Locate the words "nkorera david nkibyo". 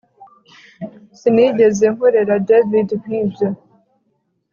1.93-3.47